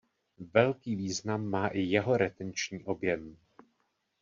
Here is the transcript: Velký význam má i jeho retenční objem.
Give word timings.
Velký 0.53 0.95
význam 0.95 1.45
má 1.45 1.67
i 1.67 1.79
jeho 1.81 2.17
retenční 2.17 2.83
objem. 2.85 3.37